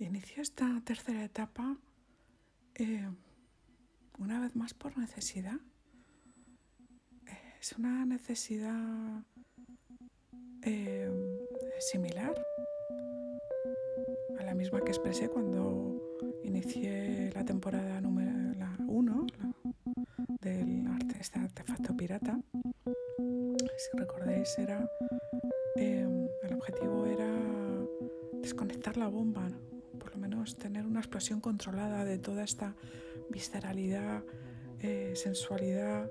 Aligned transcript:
Inicio 0.00 0.40
esta 0.40 0.80
tercera 0.82 1.22
etapa 1.22 1.76
eh, 2.74 3.06
una 4.18 4.40
vez 4.40 4.56
más 4.56 4.72
por 4.72 4.96
necesidad. 4.96 5.60
Es 7.60 7.72
una 7.72 8.06
necesidad 8.06 9.22
eh, 10.62 11.10
similar 11.78 12.34
a 14.38 14.42
la 14.42 14.54
misma 14.54 14.80
que 14.80 14.88
expresé 14.88 15.28
cuando 15.28 16.00
inicié 16.44 17.30
la 17.34 17.44
temporada 17.44 18.00
número 18.00 18.30
1 18.88 19.26
del 20.40 20.86
arte, 20.86 21.16
este 21.20 21.40
artefacto 21.40 21.94
pirata. 21.94 22.40
Si 23.76 23.98
recordáis, 23.98 24.58
era 24.58 24.90
eh, 25.76 26.28
el 26.42 26.54
objetivo 26.54 27.04
era 27.04 27.30
desconectar 28.40 28.96
la 28.96 29.08
bomba, 29.08 29.48
tener 30.58 30.86
una 30.86 31.00
explosión 31.00 31.40
controlada 31.40 32.04
de 32.04 32.18
toda 32.18 32.44
esta 32.44 32.74
visceralidad, 33.30 34.22
eh, 34.80 35.12
sensualidad 35.14 36.10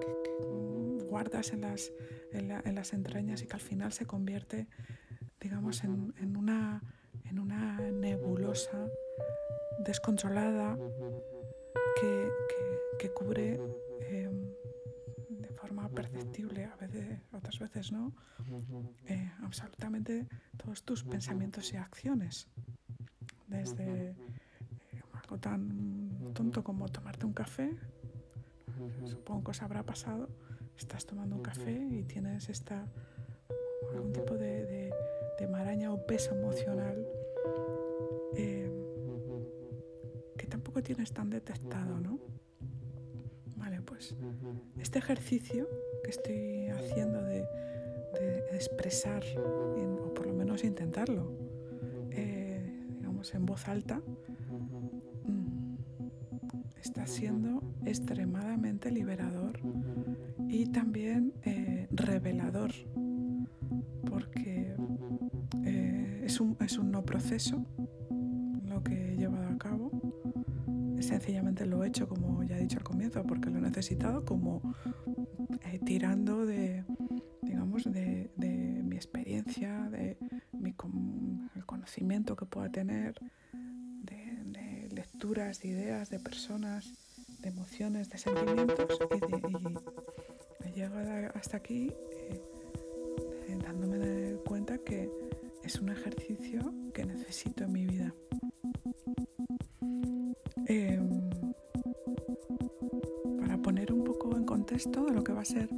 que, 0.00 1.06
guardas 1.08 1.52
en 1.52 1.60
las, 1.60 1.92
en, 2.32 2.74
las 2.74 2.92
entrañas 2.92 3.42
y 3.42 3.46
que 3.46 3.54
al 3.54 3.60
final 3.60 3.92
se 3.92 4.06
convierte, 4.06 4.66
digamos, 5.40 5.84
en, 5.84 6.36
una, 6.36 6.82
en 7.24 7.38
una 7.38 7.78
nebulosa 7.90 8.88
descontrolada 9.84 10.78
que, 12.00 12.30
que 12.98 13.10
cubre 13.12 13.60
em, 14.00 14.41
perceptible, 15.92 16.64
a 16.64 16.76
veces, 16.76 17.20
otras 17.32 17.58
veces 17.58 17.92
no, 17.92 18.12
eh, 19.06 19.30
absolutamente 19.42 20.26
todos 20.56 20.82
tus 20.82 21.04
pensamientos 21.04 21.72
y 21.72 21.76
acciones. 21.76 22.48
Desde 23.46 24.10
eh, 24.10 24.14
algo 25.12 25.38
tan 25.38 26.32
tonto 26.34 26.64
como 26.64 26.88
tomarte 26.88 27.26
un 27.26 27.32
café, 27.32 27.76
supongo 29.04 29.44
que 29.44 29.50
os 29.50 29.62
habrá 29.62 29.82
pasado, 29.84 30.28
estás 30.76 31.06
tomando 31.06 31.36
un 31.36 31.42
café 31.42 31.72
y 31.72 32.02
tienes 32.04 32.48
esta 32.48 32.86
algún 33.92 34.12
tipo 34.12 34.36
de, 34.36 34.92
maraña 35.50 35.90
o 35.90 35.98
peso 36.06 36.38
emocional 36.38 37.04
eh, 38.36 38.70
que 40.38 40.46
tampoco 40.46 40.80
tienes 40.84 41.12
tan 41.12 41.30
detectado, 41.30 41.98
¿no? 41.98 42.20
Este 44.78 44.98
ejercicio 44.98 45.68
que 46.04 46.10
estoy 46.10 46.68
haciendo 46.68 47.22
de, 47.22 47.44
expresar, 48.52 49.22
o 49.38 50.12
por 50.14 50.26
lo 50.26 50.34
menos 50.34 50.62
intentarlo, 50.62 51.32
en 53.34 53.46
voz 53.46 53.68
alta, 53.68 54.02
mm, 55.24 55.76
está 56.80 57.06
siendo 57.06 57.62
extremadamente 57.84 58.90
liberador 58.90 59.60
y 60.48 60.66
también 60.66 61.32
eh, 61.44 61.86
revelador, 61.92 62.72
porque 64.10 64.74
eh, 65.64 66.22
es, 66.24 66.40
un, 66.40 66.56
es 66.60 66.78
un 66.78 66.90
no 66.90 67.04
proceso 67.04 67.64
lo 68.66 68.82
que 68.82 69.12
he 69.12 69.16
llevado 69.16 69.48
a 69.48 69.58
cabo. 69.58 69.90
Sencillamente 71.02 71.66
lo 71.66 71.82
he 71.82 71.88
hecho, 71.88 72.08
como 72.08 72.42
ya 72.44 72.56
he 72.56 72.60
dicho 72.60 72.78
al 72.78 72.84
comienzo, 72.84 73.22
porque 73.24 73.50
lo 73.50 73.58
he 73.58 73.60
necesitado, 73.60 74.24
como 74.24 74.74
eh, 75.64 75.80
tirando 75.84 76.46
de, 76.46 76.84
digamos, 77.42 77.84
de, 77.84 78.30
mi 78.84 78.96
experiencia, 78.96 79.88
de 79.90 80.16
mi, 80.52 80.74
el 81.56 81.66
conocimiento 81.66 82.36
que 82.36 82.46
pueda 82.46 82.70
tener 82.70 83.14
de, 84.02 84.88
lecturas, 84.92 85.60
de 85.60 85.68
ideas, 85.68 86.10
de 86.10 86.20
personas, 86.20 86.92
de 87.40 87.48
emociones, 87.48 88.08
de 88.08 88.18
sentimientos 88.18 88.98
y, 89.10 90.68
he 90.68 90.72
llegado 90.72 91.32
hasta 91.34 91.56
aquí 91.56 91.92
eh, 92.12 93.58
dándome 93.64 94.36
cuenta 94.46 94.78
que 94.78 95.10
es 95.62 95.80
un 95.80 95.90
ejercicio 95.90 96.72
que 96.92 97.04
necesito 97.04 97.64
en 97.64 97.72
mi 97.72 97.81
va 105.42 105.44
a 105.44 105.44
ser 105.44 105.68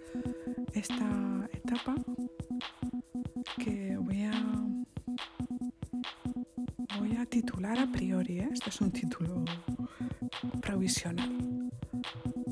esta 0.75 1.49
etapa, 1.55 1.95
que 3.57 3.97
voy 3.97 4.23
a 7.17 7.25
titular 7.25 7.79
a 7.79 7.91
priori, 7.91 8.41
¿eh? 8.41 8.51
esto 8.53 8.69
es 8.69 8.81
un 8.83 8.91
título 8.91 9.43
provisional, 10.61 11.71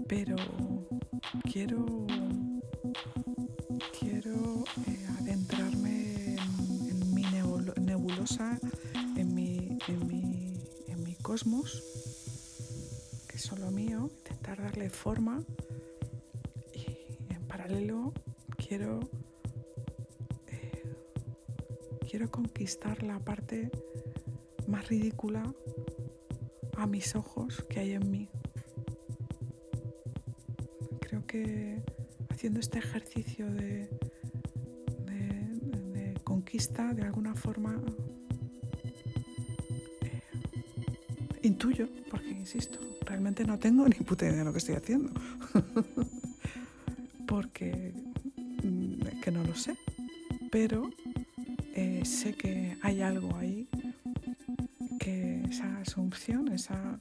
pero 0.08 0.36
quiero, 1.52 2.06
quiero 4.00 4.64
eh, 4.86 5.06
adentrarme 5.20 6.36
en, 6.88 7.14
mi 7.14 7.24
nebulosa, 7.78 8.58
en 9.16 9.34
mi, 9.34 9.78
en, 9.86 10.06
mi, 10.06 10.54
en 10.88 11.04
mi 11.04 11.14
cosmos, 11.16 11.82
que 13.28 13.36
es 13.36 13.42
solo 13.42 13.70
mío, 13.70 14.08
intentar 14.18 14.62
darle 14.62 14.88
forma 14.88 15.44
paralelo 17.52 18.14
quiero 18.56 19.00
eh, 20.46 20.96
quiero 22.08 22.30
conquistar 22.30 23.02
la 23.02 23.18
parte 23.18 23.70
más 24.66 24.88
ridícula 24.88 25.42
a 26.78 26.86
mis 26.86 27.14
ojos 27.14 27.62
que 27.68 27.80
hay 27.80 27.92
en 27.92 28.10
mí. 28.10 28.30
Creo 31.00 31.26
que 31.26 31.82
haciendo 32.30 32.58
este 32.60 32.78
ejercicio 32.78 33.52
de, 33.52 33.90
conquista, 36.24 36.94
de 36.94 37.02
alguna 37.02 37.34
forma, 37.34 37.78
eh, 40.00 40.22
intuyo, 41.42 41.86
porque 42.10 42.30
insisto, 42.30 42.78
realmente 43.04 43.44
no 43.44 43.58
tengo 43.58 43.86
ni 43.86 43.96
puta 43.96 44.24
idea 44.24 44.38
de 44.38 44.44
lo 44.44 44.52
que 44.52 44.58
estoy 44.58 44.76
haciendo. 44.76 45.10
porque 47.32 47.94
mm, 48.62 49.20
que 49.22 49.30
no 49.30 49.42
lo 49.42 49.54
sé, 49.54 49.74
pero 50.50 50.90
eh, 51.74 52.02
sé 52.04 52.34
que 52.34 52.76
hay 52.82 53.00
algo 53.00 53.34
ahí 53.36 53.66
esa 55.52 55.80
asunción, 55.80 56.48
esa 56.48 57.00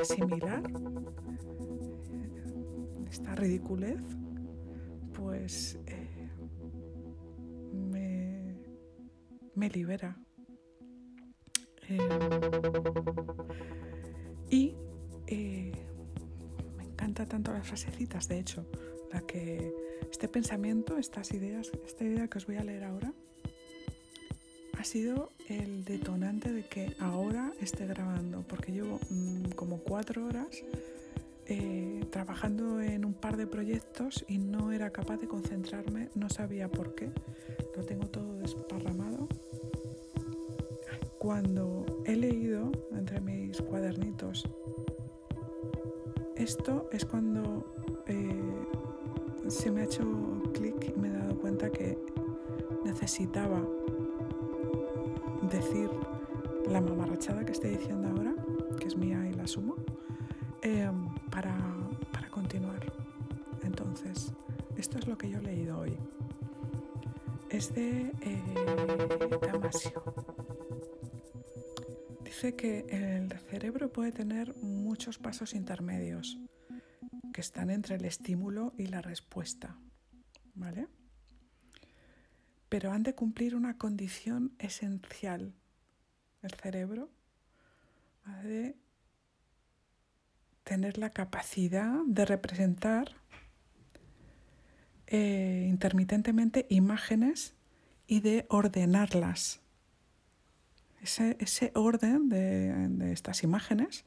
asimilar, 0.00 0.62
esta 3.10 3.34
ridiculez, 3.34 4.00
pues 5.14 5.78
eh, 5.86 6.28
me, 9.54 9.68
libera. 9.70 10.16
Em, 11.88 11.98
y 14.50 14.74
eh, 15.26 15.72
me 16.76 16.84
encanta 16.84 17.26
tanto 17.26 17.52
las 17.52 17.66
frasecitas, 17.66 18.28
de 18.28 18.40
hecho, 18.40 18.66
la 19.12 19.20
que 19.22 19.72
este 20.10 20.28
pensamiento, 20.28 20.98
estas 20.98 21.32
ideas, 21.32 21.70
esta 21.86 22.04
idea 22.04 22.28
que 22.28 22.38
os 22.38 22.46
voy 22.46 22.56
a 22.56 22.64
leer 22.64 22.84
ahora, 22.84 23.12
ha 24.78 24.84
sido 24.84 25.32
el 25.48 25.84
detonante 25.84 26.52
de 26.52 26.64
que 26.64 26.94
ahora 27.00 27.52
esté 27.60 27.86
grabando, 27.86 28.44
porque 28.46 28.72
llevo 28.72 29.00
mm, 29.10 29.50
como 29.56 29.78
cuatro 29.78 30.26
horas 30.26 30.62
eh, 31.46 32.04
trabajando 32.10 32.80
en 32.80 33.04
un 33.04 33.14
par 33.14 33.36
de 33.36 33.46
proyectos 33.46 34.24
y 34.28 34.38
no 34.38 34.70
era 34.70 34.90
capaz 34.90 35.16
de 35.16 35.26
concentrarme, 35.26 36.10
no 36.14 36.28
sabía 36.28 36.68
por 36.68 36.94
qué, 36.94 37.10
lo 37.74 37.84
tengo 37.84 38.06
todo 38.06 38.34
desparramado. 38.34 39.28
Cuando 41.18 42.02
he 42.04 42.16
leído 42.16 42.70
entre 42.92 43.20
mis 43.20 43.60
cuadernitos, 43.62 44.48
esto 46.36 46.88
es 46.92 47.04
cuando 47.04 48.04
eh, 48.06 48.17
se 49.48 49.70
me 49.70 49.80
ha 49.80 49.84
hecho 49.84 50.04
clic 50.52 50.92
y 50.94 51.00
me 51.00 51.08
he 51.08 51.12
dado 51.12 51.38
cuenta 51.38 51.70
que 51.70 51.98
necesitaba 52.84 53.60
decir 55.50 55.90
la 56.68 56.80
mamarrachada 56.80 57.44
que 57.44 57.52
estoy 57.52 57.70
diciendo 57.70 58.08
ahora, 58.08 58.34
que 58.78 58.86
es 58.86 58.96
mía 58.96 59.26
y 59.26 59.32
la 59.34 59.44
asumo, 59.44 59.76
em, 60.62 61.08
para, 61.30 61.56
continuar. 62.30 62.92
Entonces, 63.64 64.32
esto 64.76 64.98
es 64.98 65.08
lo 65.08 65.18
que 65.18 65.30
yo 65.30 65.38
he 65.38 65.42
leído 65.42 65.78
hoy. 65.78 65.96
Es 67.50 67.74
de 67.74 68.12
eh, 68.20 69.38
Damasio. 69.50 70.02
Dice 72.22 72.54
que 72.54 72.86
el 72.90 73.32
cerebro 73.50 73.90
puede 73.90 74.12
tener 74.12 74.54
muchos 74.62 75.18
pasos 75.18 75.54
intermedios 75.54 76.38
que 77.38 77.42
están 77.42 77.70
entre 77.70 77.94
el 77.94 78.04
estímulo 78.04 78.74
y 78.76 78.86
la 78.86 79.00
respuesta. 79.00 79.78
¿Vale? 80.54 80.88
pero 82.68 82.90
han 82.92 83.04
de 83.04 83.14
cumplir 83.14 83.54
una 83.54 83.78
condición 83.78 84.56
esencial. 84.58 85.54
El 86.42 86.50
cerebro 86.50 87.10
ha 88.24 88.42
de 88.42 88.76
tener 90.64 90.98
la 90.98 91.10
capacidad 91.10 91.94
de 92.06 92.24
representar 92.24 93.12
eh, 95.06 95.66
intermitentemente 95.68 96.66
imágenes 96.68 97.54
y 98.08 98.18
de 98.20 98.46
ordenarlas. 98.48 99.60
Ese, 101.00 101.70
orden 101.74 102.28
de, 102.28 103.12
estas 103.12 103.44
imágenes 103.44 104.04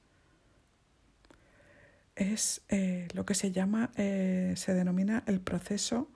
es 2.16 2.62
eh, 2.70 3.08
lo 3.14 3.26
que 3.26 3.36
se 3.36 3.52
llama, 3.52 3.92
eh, 3.96 4.54
se 4.58 4.74
denomina 4.74 5.24
el 5.28 5.40
proceso 5.42 6.10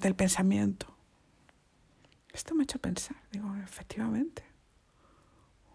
del 0.00 0.14
pensamiento. 0.14 0.94
Esto 2.32 2.54
me 2.54 2.62
ha 2.62 2.64
hecho 2.64 2.78
pensar, 2.78 3.16
digo, 3.30 3.54
efectivamente. 3.56 4.44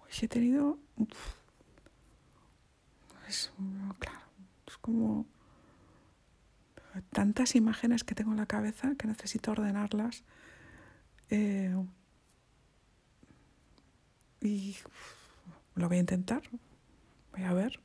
Si 0.10 0.26
he 0.26 0.28
tenido... 0.28 0.78
es, 3.28 3.52
claro, 4.00 4.20
es 4.68 4.78
como 4.78 5.26
tantas 7.12 7.56
imágenes 7.56 8.04
que 8.04 8.16
tengo 8.16 8.32
en 8.32 8.38
la 8.38 8.46
cabeza 8.46 8.96
que 8.98 9.08
necesito 9.08 9.52
ordenarlas. 9.52 10.24
Eh, 11.30 11.76
y 14.42 14.76
lo 15.76 15.88
voy 15.88 15.98
a 15.98 16.00
intentar. 16.02 16.42
A 17.46 17.54
ver 17.54 17.80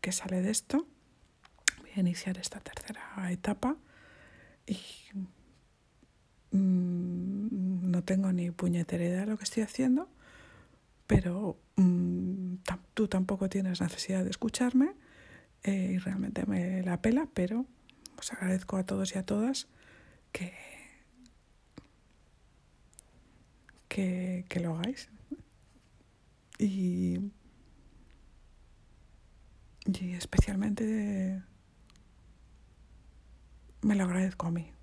qué 0.00 0.12
sale 0.12 0.42
de 0.42 0.50
esto. 0.50 0.86
Voy 1.80 1.90
a 1.96 2.00
iniciar 2.00 2.38
esta 2.38 2.60
tercera 2.60 3.30
etapa 3.30 3.76
y 4.66 4.78
mm, 6.50 7.90
no 7.90 8.02
tengo 8.04 8.32
ni 8.32 8.50
puñetera 8.50 9.04
idea 9.04 9.20
de 9.20 9.26
lo 9.26 9.38
que 9.38 9.44
estoy 9.44 9.62
haciendo, 9.62 10.08
pero 11.06 11.58
mm, 11.76 12.56
tú 12.94 13.08
tampoco 13.08 13.48
tienes 13.48 13.80
necesidad 13.80 14.24
de 14.24 14.30
escucharme 14.30 14.92
eh, 15.62 15.92
y 15.94 15.98
realmente 15.98 16.44
me 16.46 16.82
la 16.82 17.00
pela, 17.00 17.28
pero 17.32 17.66
os 18.18 18.32
agradezco 18.32 18.76
a 18.76 18.84
todos 18.84 19.14
y 19.14 19.18
a 19.18 19.24
todas 19.24 19.68
que, 20.32 20.52
que, 23.88 24.44
que 24.48 24.60
lo 24.60 24.76
hagáis. 24.76 25.08
Y, 26.58 27.18
y 29.86 30.14
especialmente 30.14 31.42
me 33.82 33.94
lo 33.94 34.04
agradezco 34.04 34.46
a 34.46 34.50
mí. 34.50 34.73